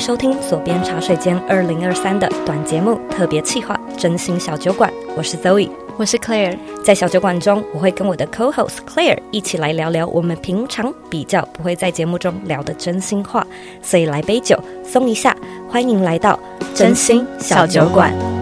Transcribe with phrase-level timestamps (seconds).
[0.00, 5.68] 收听左边茶水间二零二三的短节目特别企划《真心小酒馆》，我是 Zoe，
[5.98, 6.56] 我是 Claire。
[6.82, 13.46] 在小酒馆中，我会跟我的 Co-host Claire 一起来聊聊我们平常比较不会在节目中聊的真心话，
[13.82, 15.36] 所以来杯酒松一下，
[15.68, 16.40] 欢迎来到
[16.74, 18.39] 真心小酒馆。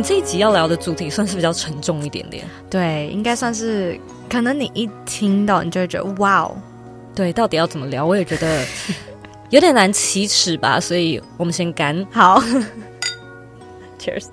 [0.00, 4.00] 们这一集要聊的主题算是比较沉重一点点，对，应该算是，
[4.30, 6.56] 可能你一听到你就会觉得哇哦，
[7.14, 8.06] 对，到底要怎么聊？
[8.06, 8.64] 我也觉得
[9.50, 12.42] 有点难启齿吧，所以我们先干，好，
[14.00, 14.28] Cheers，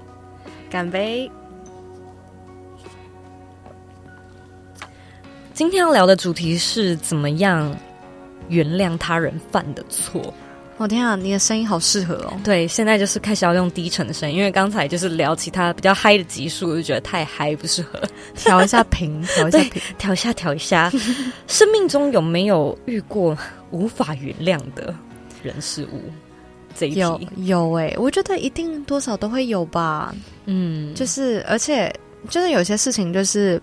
[0.69, 1.29] 干杯。
[5.53, 7.75] 今天要聊的主题是怎么样
[8.47, 10.33] 原谅他人犯的错。
[10.77, 12.33] 我天啊，你的声音好适合哦！
[12.43, 17.99] 对，现在就是开始要用低沉的声音，因为刚才就是聊其他比较嗨的集数，我就觉得太嗨不适合，
[18.35, 20.91] 调一下频，调一下 频，调一下，调一下。
[21.47, 23.35] 生命中有没有遇过
[23.71, 24.93] 无法原谅的
[25.41, 25.99] 人事物？
[26.75, 30.13] 这一题有有哎、欸，我觉得一定多少都会有吧。
[30.45, 31.91] 嗯，就是而且
[32.29, 33.59] 就是有些事情就是，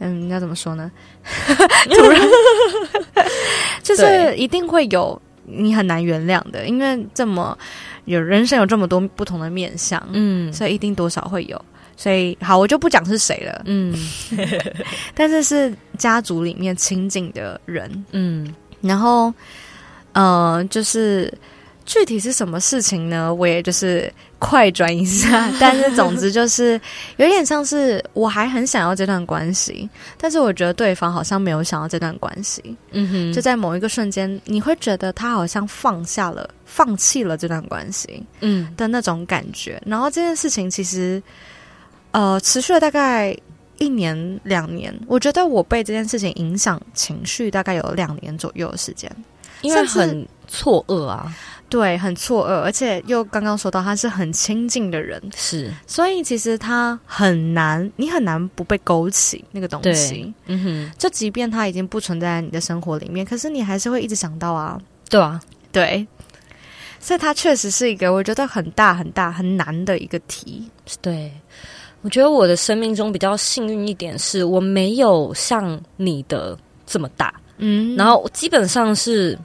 [0.00, 0.90] 嗯，要怎么说呢？
[3.84, 5.22] 就是一定会有。
[5.44, 7.56] 你很难原谅的，因为这么
[8.04, 11.62] 有人生有这么多不同的面相，嗯，所以一定多少会有。
[11.96, 13.94] 所以好，我就不讲是谁了，嗯，
[15.14, 19.32] 但是是家族里面亲近的人，嗯，然后，
[20.12, 21.32] 呃，就是。
[21.86, 23.32] 具体是什么事情呢？
[23.32, 26.80] 我也就是快转一下， 但是总之就是
[27.18, 32.62] 有点像是我还很想要这段关系，但是我觉得对方好像没有想要这段关系。
[32.92, 39.80] 嗯哼，就在某一个瞬间，你会觉得他好像放下了、放弃了这段关系，嗯的那种感觉。
[39.84, 41.22] 然后这件事情其实
[42.12, 43.36] 呃持续了大概
[43.76, 49.10] 一年两年，我觉得我被这件事情影响情绪大概有两年左右的时间，
[49.60, 51.30] 因为很错愕啊。
[51.74, 60.32] 对，很错愕，而且又刚刚说到他是很亲近的人，是，所以其实他很难，你很难不被勾起那个东西。
[60.46, 64.80] 嗯哼，就即便他已经不存在你的生活里面，可是你还是会一直想到啊。
[65.10, 65.40] 对啊，
[65.72, 66.06] 对，
[67.00, 70.70] 所以他确实是一个我觉得很大很大很难的一个题。
[71.02, 71.32] 对，
[72.02, 76.56] 我觉得我的生命中比较幸运一点是我没有像你的
[76.86, 79.36] 这么大，嗯，然后基本上是。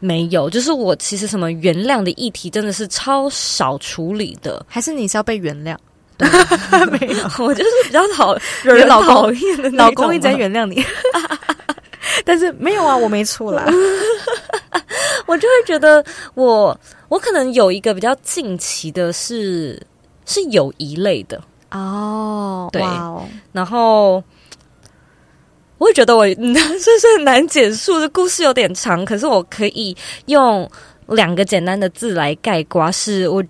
[0.00, 5.76] 没有，就是我其实什么原谅的议题真的是超少处理的，还是你是要被原谅？
[6.16, 6.28] 对
[6.98, 10.84] 没有， 我就是比较讨惹人讨 厌的老公一直在原谅你，
[12.24, 13.64] 但是没有啊，我没错啦，
[15.26, 16.78] 我就会觉得我
[17.08, 19.80] 我可能有一个比较近期的是
[20.26, 21.40] 是友谊类的。
[21.70, 22.82] 哦，对。
[23.52, 24.22] 然后。
[25.90, 29.96] 我会觉得我这是很难简述的故事有点长，可是我可以
[30.26, 30.70] 用
[31.08, 33.42] 两个简单的字来概括：是我，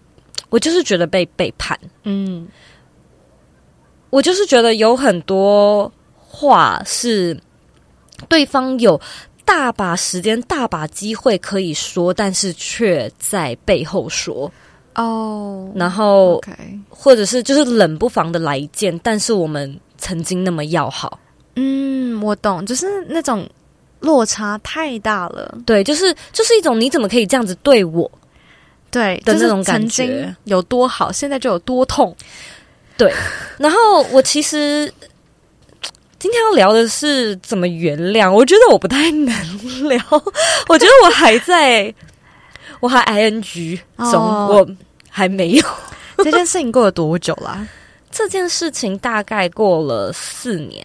[0.48, 1.78] 我就是觉得被背叛。
[2.04, 2.48] 嗯，
[4.08, 7.38] 我就是觉得有很多话是
[8.26, 8.98] 对方有
[9.44, 14.50] 大把时间、大把机会可以说，但是却在背后说
[14.94, 15.70] 哦。
[15.74, 16.40] 然后
[16.88, 21.20] 或者是就是冷不防的来一件，但是我们曾经那么要好。
[21.62, 23.46] 嗯，我懂，就是那种
[24.00, 25.58] 落差太大了。
[25.66, 28.10] 对，就是就是一种你怎么可以这样子对我？
[28.90, 32.16] 对的那种感觉，曾经有多好，现在就有多痛。
[32.96, 33.12] 对，
[33.58, 34.92] 然后我其实
[36.18, 38.32] 今天要聊的是怎么原谅。
[38.32, 40.02] 我觉得我不太能聊，
[40.68, 41.94] 我觉得我还在，
[42.80, 44.68] 我还 ing 中，哦、我
[45.08, 45.64] 还没有。
[46.18, 47.66] 这件事情过了多久啦？
[48.10, 50.84] 这件事情大概过了四年。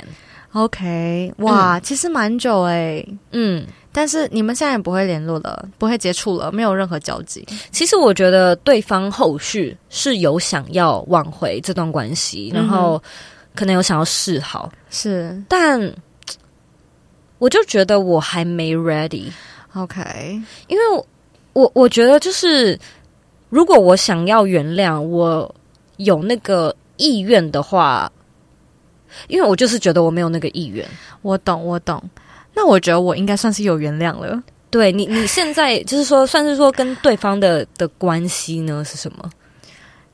[0.55, 7.45] OK，哇，嗯、其实蛮久哎，嗯，但是你们现在也不会联络了，不会接触了，没有任何交集。
[7.71, 13.03] 其实我觉得对方后续是有想要挽回这段关系，然后
[13.53, 15.93] 可能有想要示好，是，但
[17.37, 19.25] 我就觉得我还没 ready。
[19.73, 20.01] OK，
[20.67, 21.05] 因为我
[21.51, 22.79] 我，我觉得就是
[23.49, 25.53] 如果我想要原谅，我
[25.97, 28.09] 有那个意愿的话。
[29.27, 30.85] 因为我就是觉得我没有那个意愿，
[31.21, 32.01] 我懂，我懂。
[32.53, 34.41] 那我觉得我应该算是有原谅了。
[34.69, 39.29] 对你，你现在就是说，算是说跟对方的的关系呢是什么？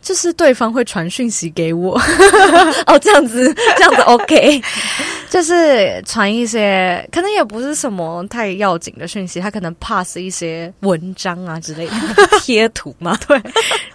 [0.02, 2.00] 就是对方会传讯息给我。
[2.88, 4.62] 哦，这样子，这样子，OK。
[5.30, 11.94] 就是传一些可能也不是什么太要紧的讯息，他可能 pass 一些文章啊之类的
[12.42, 13.42] 贴图嘛，对，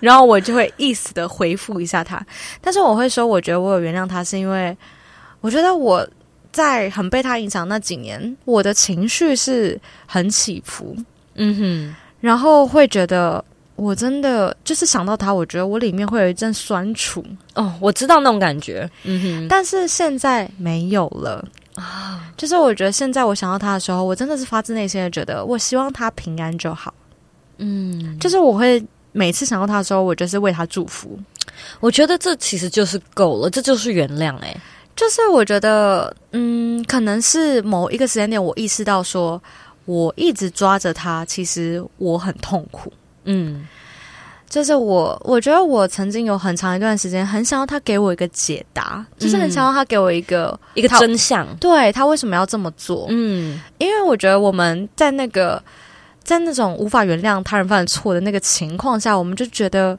[0.01, 2.25] 然后我就会意思的回复一下他，
[2.63, 4.75] 但是我会说，我觉得我有原谅他，是因为
[5.47, 6.05] 我觉得我
[6.51, 10.97] 在很被他影响那几年，我的情绪是很起伏，
[11.37, 13.45] 嗯哼，然后会觉得。
[13.77, 17.23] 我真的就是想到他，我觉得我里面会有一阵酸楚
[17.53, 22.33] 哦，我知道那种感觉，嗯哼，但是现在没有了啊。
[22.39, 26.95] 就是我觉得现在我想到他的时候，我真的是发自内心的觉得，我希望他平安就好。
[27.59, 28.83] 嗯，就是我会
[29.13, 31.19] 每次想到他的时候，我就是为他祝福。
[31.79, 34.35] 我觉得这其实就是够了，这就是原谅。
[34.39, 34.57] 哎，
[34.97, 39.41] 就是我觉得，嗯，可能是某一个时间点，我意识到说，
[39.85, 42.91] 我一直抓着他，其实我很痛苦。
[43.25, 43.69] 嗯，
[44.49, 53.07] 就是我，我觉得我曾经有很长一段时间很想要他给我一个解答，嗯、就是很想要他给我一个一个真相，对他为什么要这么做？
[53.11, 55.63] 嗯，因为我觉得我们在那个
[56.25, 59.99] 在那种无法原谅他人犯错的那个情况下，我们就觉得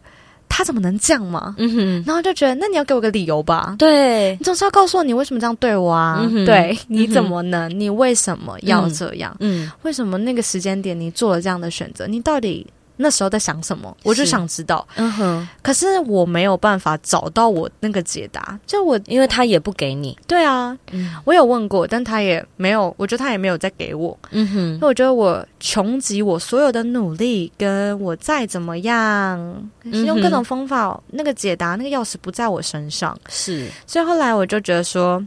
[0.49, 1.55] 他怎么能这样嘛？
[1.57, 3.75] 嗯哼，然后就觉得那你要给我个理由吧？
[3.77, 6.27] 对，你总是要告诉我你为什么这样对我啊？
[6.31, 7.71] 嗯、对，你怎么能？
[7.71, 9.35] 嗯、你为什么要这样？
[9.39, 12.07] 嗯，嗯为什么那个时间点你做了这样的选择？
[12.07, 12.65] 你到底？
[12.97, 13.95] 那时候在想什么？
[14.03, 14.85] 我就想知道。
[14.95, 18.59] 嗯哼，可是我没有办法找到我那个解答。
[18.65, 20.17] 就我，因为他也不给你。
[20.27, 22.93] 对啊，嗯，我有问过，但他也没有。
[22.97, 24.17] 我觉得他也没有再给我。
[24.31, 33.17] 嗯哼，那我觉得我穷极我所有的努力，跟我再怎么样，用各种方法，嗯、那个解答，那个钥匙不在我身上。
[33.29, 35.25] 是，所以后来我就觉得说。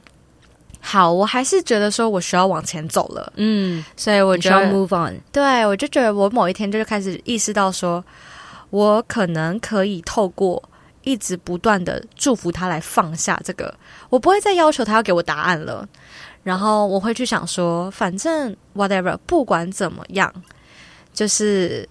[0.81, 5.21] 好，我还是觉得说我需要往前走了，嗯，所以我就要 move on。
[5.31, 8.03] 对，我就觉得我某一天就开始意识到说，
[8.71, 10.63] 我可能可以透过
[11.03, 13.73] 一直不断的祝福他来放下这个，
[14.09, 15.87] 我不会再要求他要给我答案了。
[16.43, 20.33] 然后我会去想说，反正 whatever，不管怎么样，
[21.13, 21.87] 就是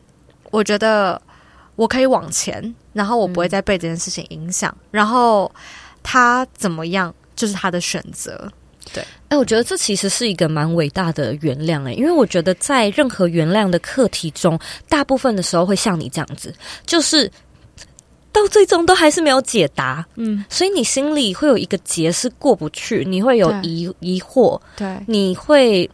[0.50, 1.22] 我觉得
[1.76, 4.76] 我可以往前，然后我不会再被这件事情影响。
[4.76, 5.50] 嗯、然后
[6.02, 8.52] 他怎么样，就是他的选择。
[8.94, 16.54] 对，哎，我觉得这其实是一个蛮伟大的原谅哎，因为我觉得在任何原谅的课题中，大部分的时候会像你这样子，
[16.86, 17.32] 就是
[18.32, 25.90] 到最终都还是没有解答，嗯，所以你心里会有一个结是过不去，你会有疑疑惑，对，你会，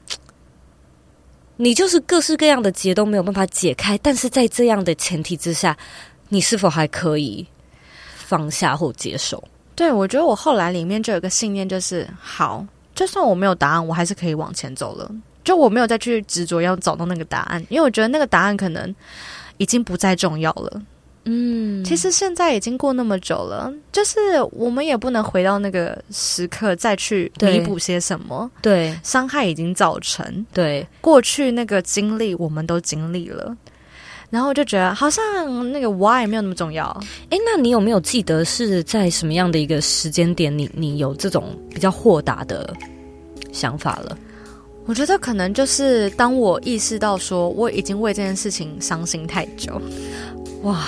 [1.58, 5.76] 你就是各式各样的结都没有办法解开，但是在这样的前提之下，
[6.30, 7.46] 你是否还可以
[8.16, 9.44] 放下或接受？
[9.76, 12.66] 对，我觉得我后来里面就有个信念，就是好。
[12.96, 15.12] 就算我没有答案，我还是可以往前走了。
[15.44, 18.96] 就我没有再去执着要找到那个答案，因为我觉得那个答案可能
[19.58, 20.82] 已经不再重要了。
[21.26, 24.20] 嗯，其实现在已经过那么久了，就是
[24.52, 28.50] 我们也不能回到那个时刻再去弥补些什么。
[28.62, 30.46] 对，伤害已经造成。
[30.54, 33.56] 对，过去那个经历我们都经历了。
[34.36, 36.86] 然后我就觉得好像那个 why 没有那么重要。
[37.30, 42.76] 诶，那你有没有记得是在什么样的一个时间点你，你你有这种比较豁达的
[43.54, 44.18] 想法了？
[44.86, 49.82] 我觉得可能就是当我意识到说我已经为这件事情伤心太久，
[50.64, 50.86] 哇。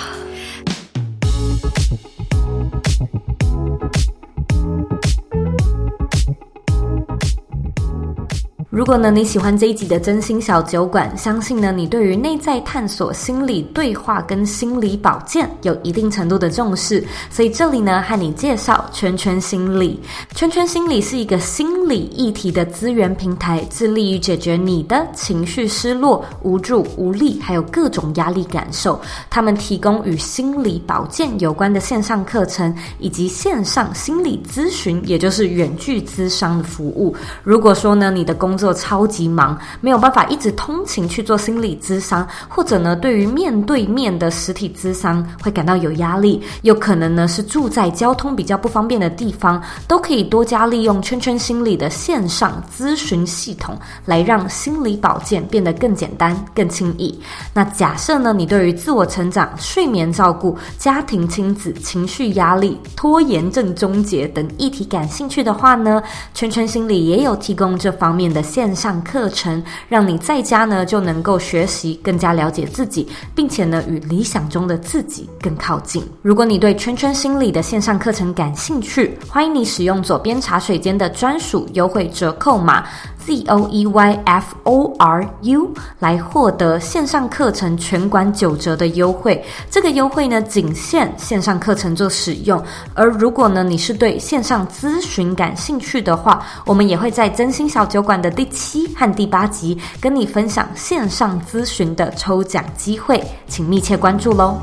[8.70, 19.98] 如果呢，你喜欢这一集的真心小酒馆，相信呢，你对于内在探索、心理对话跟心理保健有一定程度的重视，所以这里呢，和你介绍圈圈心理。
[20.34, 29.00] 圈圈心理是一个心理议题的资源平台，致力于解决你的情绪失落、无助、无力，还有各种压力感受。
[29.30, 37.16] 他们提供与心理保健有关的线上课程，以及线上心理咨询，也就是远距咨商的服务。
[37.42, 57.16] 如果说呢，你的工作超级忙，没有办法一直通勤去做心理咨商，或者呢，对于面对面的实体咨商会感到有压力，有可能呢是住在交通比较不方便的地方，都可以多加利用圈圈心理的线上咨询系统，来让心理保健变得更简单、更轻易。
[57.54, 66.02] 那假设呢，你对于自我成长、睡眠照顾、家庭亲子、情绪压力、拖延症终结等议题感兴趣的话呢，
[66.34, 68.42] 圈圈心理也有提供这方面的。
[68.48, 76.02] 线上课程，让你在家呢就能够学习，更加了解自己，并且呢与理想中的自己更靠近。
[76.22, 82.86] 如果你对圈圈心理的线上课程感兴趣，欢迎你使用左边茶水间的专属优惠折扣码
[83.28, 89.44] C O E Y F O R U 来获得线上课程全馆九折的优惠。
[89.70, 92.58] 这个优惠呢，仅限线上课程做使用。
[92.94, 104.56] 而如果呢，你是对线上咨询感兴趣的话，我们也会在真心小酒馆的第七和第八集跟你分享线上咨询的抽奖机会，请密切关注喽。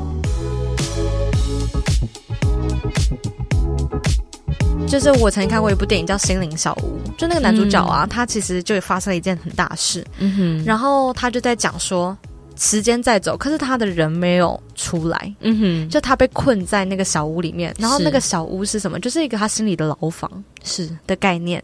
[4.86, 12.16] 就是我曾经看过一部电影叫《心灵小屋》，就那个男主角啊，嗯、他其实就发生了一件很大事，嗯哼，然后他就在讲说，
[12.56, 19.00] 时间在走，可是他的人没有出来，嗯哼，就他被困在那个小屋里面，然后那个小屋是什么？
[19.00, 20.30] 就是一个他心里的牢房，
[20.62, 20.88] 是。
[21.06, 21.62] 的概念。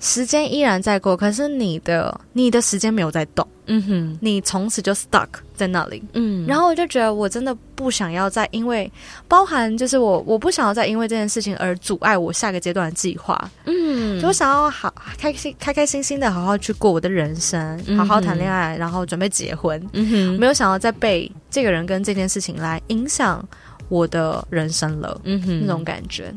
[0.00, 8.90] 时间依然在过，可是你的你的时间没有在动，嗯哼，你从此就 stuck 在那里，嗯，然后我就觉得我真的不想要再因为
[9.28, 23.46] 包含就是我我不想要再因为这件事情而阻碍我下个阶段的计划，嗯，就我想要好开心开开心心的好好去过我的人生，嗯、好好谈恋爱，然后准备结婚，嗯哼，没有想要再被这个人跟这件事情来影响
[23.90, 26.34] 我的人生了，嗯哼，那种感觉，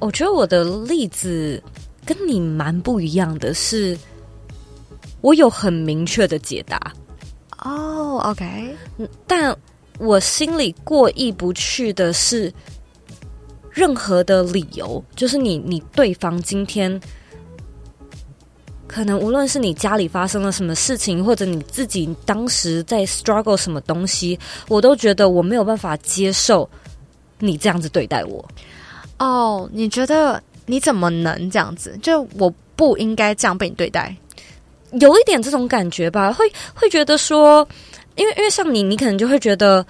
[0.00, 1.62] 我觉得我的例子。
[2.06, 3.98] 跟你蛮不一样的是，
[5.20, 6.80] 我有很明确的解答
[7.64, 8.76] 哦、oh,，OK，
[9.26, 9.54] 但
[9.98, 12.52] 我心里过意不去的是，
[13.70, 17.00] 任何的理由，就是你你对方今天
[18.86, 26.68] 可能无论是你家里发生了什么事情，或者你自己当时在 struggle 什么东西，我都觉得我没有办法接受
[27.40, 28.48] 你这样子对待我。
[29.18, 30.40] 哦，oh, 你觉得？
[30.66, 31.98] 你怎么能这样子？
[32.02, 34.14] 就我不应该这样被你对待，
[35.00, 36.44] 有一点这种感觉吧，会
[36.74, 37.66] 会觉得说，
[38.16, 39.84] 因为因为像你，你可能就会觉得，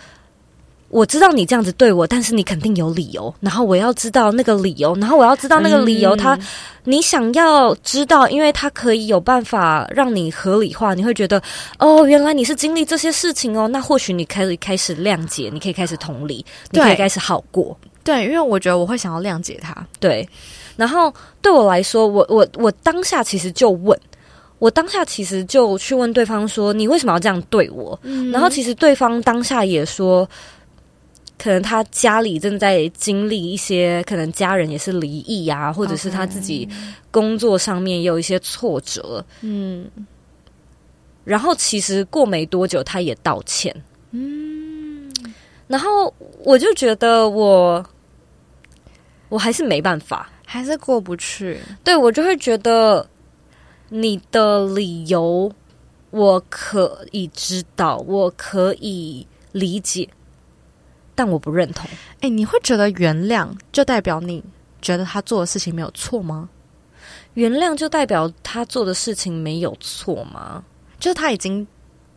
[0.89, 6.41] 我知道你这样子对我，但是你肯定有理由，然后我要知道那个理由，然后我要知道那个理由，他、嗯、
[6.85, 11.43] 你想要知道，因为他可以有办法让你合理化，你会觉得
[11.81, 20.29] 哦，原来你是经历这些事情哦，那或许你可以开始谅解，你可以开始同理，你可以开始好过，对，因为我觉得我会想要谅解他，对。
[20.77, 23.99] 然后对我来说，我我我当下其实就问，
[24.59, 30.29] 我当下其实就去问对方说：“你为什么要这样对我？”嗯、然后其实对方当下也说，
[31.39, 36.69] 可能他家里正在经历一些，可能家人也是离异啊，或者是他自己
[37.11, 39.25] 工作上面也有一些挫折。
[39.41, 39.87] 嗯，
[41.25, 43.75] 然后其实过没多久，他也道歉。
[44.11, 45.13] 嗯，
[45.67, 46.13] 然后
[46.45, 47.85] 我就觉得我
[49.29, 50.31] 我还是没办法。
[50.49, 53.07] 还是过不去，对，我就会觉得
[53.89, 55.53] 你的理由
[56.11, 60.09] 我可以知道，我可以理解，
[61.17, 61.91] 但我不认同。
[62.21, 64.43] 哎，你会觉得原谅就代表你
[64.81, 66.49] 觉得他做的事情没有错吗？
[67.35, 70.65] 原谅就代表他做的事情没有错吗？
[70.99, 71.67] 就是他已经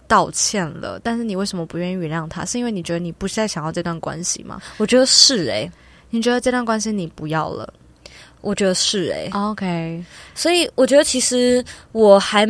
[0.07, 2.45] 道歉了，但是你为什么不愿意原谅他？
[2.45, 4.61] 是因为你觉得你不再想要这段关系吗？
[4.77, 5.71] 我觉得是诶、欸，
[6.11, 7.73] 你觉得这段关系你不要了？
[8.41, 10.03] 我觉得是诶、欸，OK，
[10.33, 12.47] 所以我觉得其实我还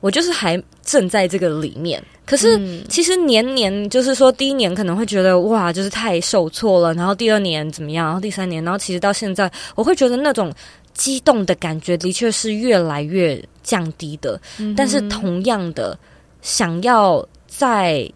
[0.00, 2.02] 我就是还正在这个里面。
[2.24, 10.52] 可是其实年年就是说，第一年可能会觉得哇，就是太受挫了，然后第二年怎么样，然后第三年，然后其实到现在，我会觉得那种
[10.92, 14.40] 激动的感觉的确是越来越降低的。
[14.58, 15.98] 嗯、但是同样的，
[16.42, 18.10] 想要在。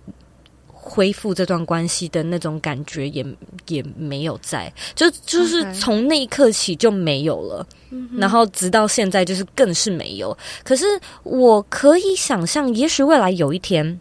[0.82, 3.24] 恢复这段关系的那种感觉也
[3.68, 7.66] 也没有在，就就是从那一刻起就没有了.
[8.16, 10.36] 然后直到现在就是更是没有。
[10.64, 10.86] 可是
[11.22, 14.00] 我可以想象，也许未来有一天，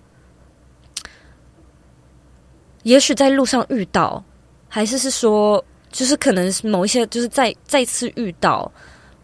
[2.84, 4.24] 也许在路上遇到，
[4.70, 8.72] 还是是说，就是可能某一些，就是再再次遇到，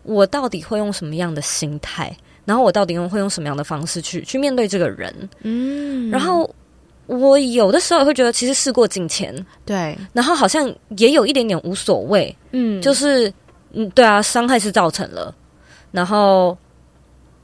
[0.03, 5.29] 我到底会用什么样的心态，然后我到底用会用什么样的方式去去面对这个人？
[5.43, 6.53] 嗯，然后。
[7.07, 9.33] 我有的时候也会觉得，其实事过境迁，
[9.65, 13.31] 对，然后好像也有一点点无所谓，嗯，就是，
[13.73, 15.33] 嗯，对啊，伤害是造成了，
[15.91, 16.57] 然后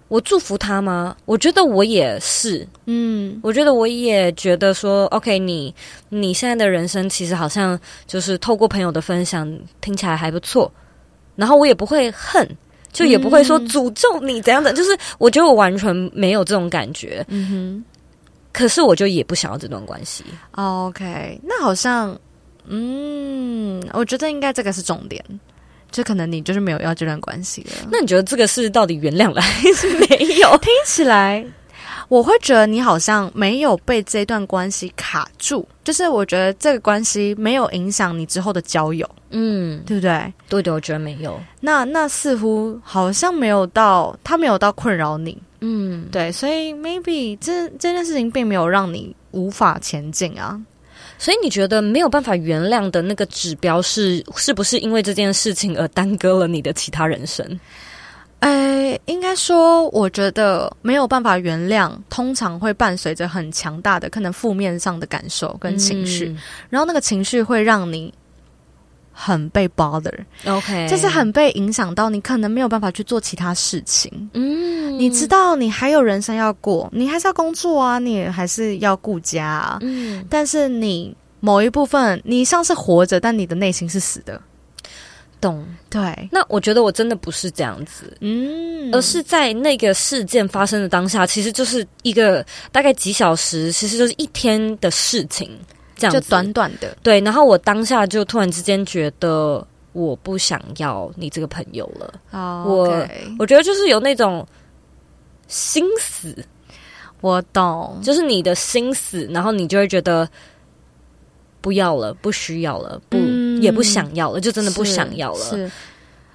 [0.08, 1.16] 我祝福他吗？
[1.26, 5.74] 我觉得我也是，嗯，我觉得我也觉得说，OK，你
[6.10, 9.48] 你现在的人生其实好像就是透过朋友的分享
[9.80, 10.72] 听起来还不错，
[11.36, 12.48] 然后我也不会恨，
[12.92, 17.86] 就也不会说诅咒你怎样的，嗯、就是我觉得我完全没有这种感觉，嗯哼。
[18.54, 20.24] 可是我就也不想要这段关系。
[20.52, 22.18] OK，那好像，
[22.66, 25.24] 嗯，我觉得应该这个是重点，
[25.92, 27.88] 就可能你就是没有要这段关系了。
[27.92, 30.06] 那你觉得这个是到底原谅了还是没
[30.40, 30.58] 有？
[30.60, 31.46] 听起来，
[32.08, 40.34] 我会觉得你好像没有被这段关系卡住，就是我觉得这个关系没有影响你之后的交友，嗯，对不对？
[40.50, 41.40] 对的，我觉得没有。
[41.62, 50.60] 那那似乎好像没有到，他没有到困扰你，嗯，对，所以 maybe 这这件事情并没有让你无法前进啊。
[51.18, 57.60] 所以你觉得没有办法原谅的那个指标是，是不是因为这件事情而耽搁了你的其他人生？
[58.40, 66.38] 哎，应该说，我觉得没有办法原谅，通常会伴随着很强大的可能负面上的感受跟情绪，嗯、
[66.72, 68.12] 然后那个情绪会让你
[69.12, 74.30] 很被 bother，OK，就是很被影响到，你可能没有办法去做其他事情。
[74.34, 79.78] 嗯，你知道你还有人生要过，你还是要工作啊，你还是要顾家啊。
[79.82, 84.42] 嗯，但是你某一部分，你像是活着，但你的内心是死的。
[85.40, 95.50] 懂，对，那我觉得我真的不是这样子，嗯，而是在那个事件发生的当下，其实就是一个大概几小时，其实就是一天的事情，
[96.02, 97.22] 这样子，就短短的，对。
[97.22, 104.46] 然后我当下就突然之间觉得我不想要你这个朋友了，哦，我 okay 我觉得就是有那种
[105.48, 106.36] 心死，
[107.22, 110.28] 我懂，就是你的心死，然后你就会觉得
[111.62, 113.18] 不要了，不需要了，不。
[113.18, 115.46] 嗯也不想要了，就真的不想要了。
[115.46, 115.72] 是，是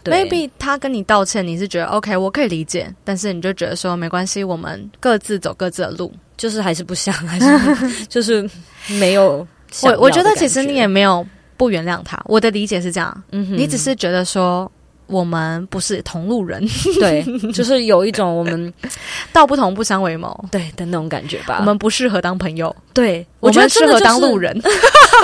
[0.05, 8.49] 对，maybe 他跟你道歉，你是觉得 OK，我可以理解，但是你就觉得说没关系，我们各自走各自的路，就是还是不想，还是 就是
[8.91, 9.49] 没有想。
[9.83, 14.71] 我我觉得其实你也没有不原谅他，我的理解是这样，嗯，你只是觉得说
[15.07, 16.65] 我们不是同路人，
[16.99, 18.73] 对，就是有一种我们
[19.33, 21.57] 道不同不相为谋，对的那种感觉吧。
[21.61, 24.53] 我们不适合当朋友，对，我们适合当路人。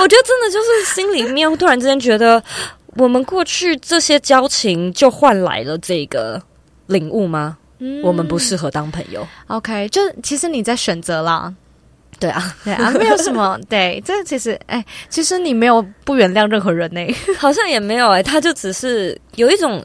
[0.01, 2.41] 我觉得真的就是心里面突然之间觉得，
[2.95, 6.41] 我们过去这些交情就换来了这个
[6.87, 7.57] 领悟吗？
[7.79, 9.27] 嗯，我们不适合当朋友。
[9.47, 11.53] OK，就其实你在选择啦。
[12.19, 13.59] 对啊，对啊，没有什么。
[13.69, 17.01] 对，这其实，哎，其实你没有不原谅任何人呢，
[17.37, 19.83] 好像也没有哎，他就只是有一种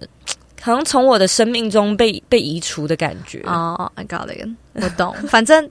[0.61, 3.41] 好像从我的生命中被被移除的感觉。
[3.47, 5.15] 哦，oh，I got it， 我懂。
[5.29, 5.69] 反正，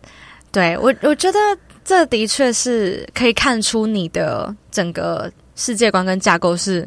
[0.52, 1.40] 对，我我觉得。
[1.88, 6.86] 这的确是可以看出你的整个世界观跟架构是，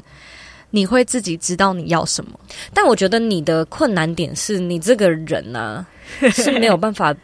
[0.69, 2.39] 你会自己知道你要什么。
[2.75, 5.87] 但我觉得你的困难点是你这个人呢、
[6.21, 7.15] 啊、是没有办法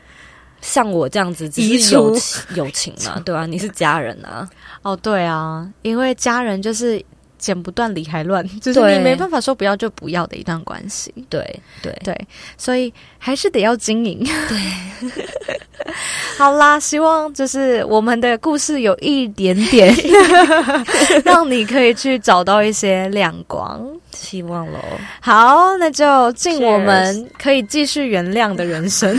[0.61, 4.49] 像我这样子只是友情友情嘛， 对啊，你是家人啊。
[4.83, 7.05] 哦，对啊，因为家人就是。
[7.39, 11.13] 剪不断理还乱， 就是你没办法说不要就不要的一段关系。
[11.29, 14.27] 对对对，所以还是得要经营。
[14.49, 15.15] 对，
[16.39, 19.95] 好啦，希望就是我们的故事有一点点，
[21.25, 23.87] 让你可以去找到一些亮光。
[24.13, 24.79] 希望喽。
[25.21, 29.15] 好，那就敬我们可以继续原谅的人生。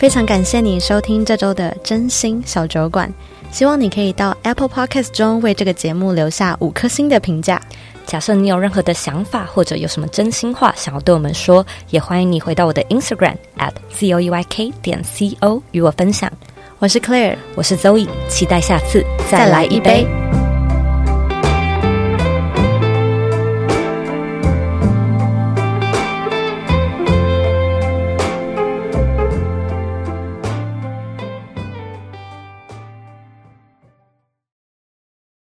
[0.00, 3.12] 非常感谢你收听这周的真心小酒馆，
[3.50, 7.60] 希望你可以到 Apple Podcast 中为这个节目留下五颗星的评价。
[8.06, 16.32] 假设你有任何的想法或者有什么真心话想要对我们说，也欢迎你回到我的 Instagram at z o e y k 点 c o 与我分享。
[16.78, 20.06] 我是 Claire，我是 Zoe，期待下次再来一杯。